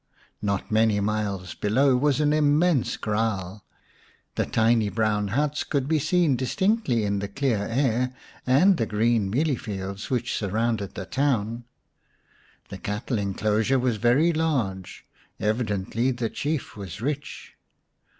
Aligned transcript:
Not 0.41 0.71
many 0.71 0.99
miles 0.99 1.53
below 1.53 1.95
was 1.95 2.19
an 2.19 2.33
immense 2.33 2.97
kraal; 2.97 3.63
the 4.33 4.47
tiny 4.47 4.89
brown 4.89 5.27
huts 5.27 5.63
could 5.63 5.87
be 5.87 5.99
seen 5.99 6.35
distinctly 6.35 7.03
in 7.05 7.19
the 7.19 7.27
clear 7.27 7.59
air, 7.67 8.11
and 8.47 8.77
the 8.77 8.87
green 8.87 9.29
mealie 9.29 9.55
fields 9.59 10.09
which 10.09 10.35
surrounded 10.35 10.95
the 10.95 11.05
town. 11.05 11.65
The 12.69 12.79
cattle 12.79 13.19
enclosure 13.19 13.77
was 13.77 13.97
very 13.97 14.33
large; 14.33 15.05
evidently 15.39 16.09
the 16.09 16.31
Chief 16.31 16.75
was 16.75 16.99
rich. 16.99 17.53